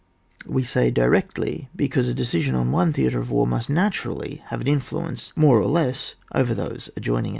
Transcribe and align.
We 0.47 0.63
say 0.63 0.89
directly, 0.89 1.69
because 1.75 2.07
a 2.07 2.15
decision 2.15 2.55
on 2.55 2.71
one 2.71 2.91
theatre 2.91 3.19
of 3.19 3.29
war 3.29 3.45
must 3.45 3.69
naturally 3.69 4.41
have 4.47 4.61
also 4.61 4.67
an 4.67 4.67
influence 4.73 5.31
more 5.35 5.59
or 5.61 5.67
less 5.67 6.15
over 6.33 6.55
those 6.55 6.89
adjoining 6.97 7.29
it. 7.29 7.29